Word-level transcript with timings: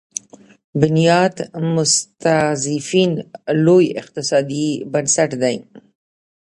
بنیاد 0.79 1.35
مستضعفین 1.75 3.11
لوی 3.65 3.85
اقتصادي 4.01 4.67
بنسټ 4.91 5.31
دی. 5.41 5.57